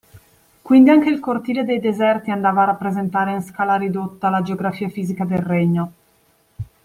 Quindi 0.63 0.89
anche 0.89 1.11
il 1.11 1.19
cortile 1.19 1.63
dei 1.63 1.79
Deserti 1.79 2.31
andava 2.31 2.63
a 2.63 2.65
rappresentare 2.65 3.33
in 3.33 3.43
scala 3.43 3.75
ridotta 3.75 4.31
la 4.31 4.41
geografia 4.41 4.89
fisica 4.89 5.25
del 5.25 5.37
regno. 5.43 5.93